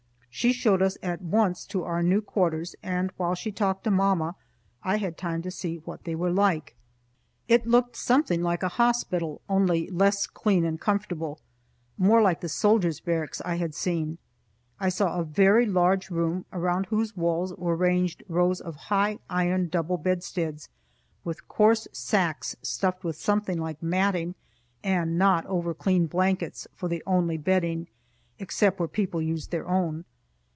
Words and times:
She 0.33 0.53
showed 0.53 0.81
us 0.81 0.97
at 1.03 1.21
once 1.21 1.65
to 1.67 1.83
our 1.83 2.01
new 2.01 2.21
quarters, 2.21 2.73
and 2.81 3.11
while 3.17 3.35
she 3.35 3.51
talked 3.51 3.83
to 3.83 3.91
mamma 3.91 4.35
I 4.81 4.95
had 4.95 5.15
time 5.17 5.41
to 5.43 5.51
see 5.51 5.75
what 5.79 6.05
they 6.05 6.15
were 6.15 6.31
like. 6.31 6.73
It 7.49 7.67
looked 7.67 7.97
something 7.97 8.41
like 8.41 8.63
a 8.63 8.69
hospital, 8.69 9.41
only 9.49 9.89
less 9.89 10.25
clean 10.27 10.63
and 10.65 10.79
comfortable; 10.79 11.39
more 11.97 12.21
like 12.21 12.39
the 12.39 12.47
soldiers' 12.49 13.01
barracks 13.01 13.41
I 13.43 13.55
had 13.57 13.75
seen. 13.75 14.17
I 14.79 14.87
saw 14.87 15.19
a 15.19 15.23
very 15.25 15.65
large 15.65 16.09
room, 16.09 16.45
around 16.53 16.85
whose 16.85 17.15
walls 17.15 17.53
were 17.53 17.75
ranged 17.75 18.23
rows 18.29 18.61
of 18.61 18.75
high 18.77 19.19
iron 19.29 19.67
double 19.67 19.97
bedsteads, 19.97 20.69
with 21.25 21.47
coarse 21.49 21.87
sacks 21.91 22.55
stuffed 22.61 23.03
with 23.03 23.17
something 23.17 23.59
like 23.59 23.83
matting, 23.83 24.33
and 24.81 25.17
not 25.19 25.45
over 25.47 25.73
clean 25.73 26.07
blankets 26.07 26.67
for 26.73 26.87
the 26.87 27.03
only 27.05 27.37
bedding, 27.37 27.87
except 28.39 28.79
where 28.79 28.87
people 28.87 29.21
used 29.21 29.51
their 29.51 29.67
own. 29.67 30.03